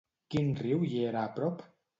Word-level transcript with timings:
Quin 0.35 0.49
riu 0.61 0.81
hi 0.87 1.05
era 1.11 1.23
a 1.27 1.31
prop? 1.39 1.67